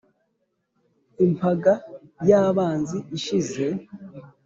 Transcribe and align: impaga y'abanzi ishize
impaga 1.25 1.73
y'abanzi 2.29 2.97
ishize 3.17 3.65